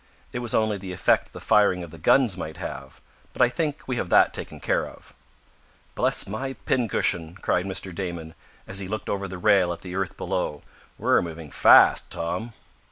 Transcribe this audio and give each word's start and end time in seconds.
"It 0.33 0.39
was 0.39 0.55
only 0.55 0.79
the 0.79 0.93
effect 0.93 1.31
the 1.31 1.39
firing 1.39 1.83
of 1.83 1.91
the 1.91 1.99
guns 1.99 2.35
might 2.35 2.57
have. 2.57 3.01
But 3.33 3.43
I 3.43 3.49
think 3.49 3.83
we 3.87 3.97
have 3.97 4.09
that 4.09 4.33
taken 4.33 4.59
care 4.59 4.87
of." 4.87 5.13
"Bless 5.93 6.25
my 6.25 6.53
pin 6.53 6.87
cushion!" 6.87 7.35
cried 7.35 7.65
Mr. 7.67 7.93
Damon, 7.93 8.33
as 8.67 8.79
he 8.79 8.87
looked 8.87 9.09
over 9.11 9.27
the 9.27 9.37
rail 9.37 9.71
at 9.71 9.81
the 9.81 9.93
earth 9.95 10.17
below. 10.17 10.63
"We're 10.97 11.21
moving 11.21 11.51
fast, 11.51 12.09
Tom." 12.09 12.53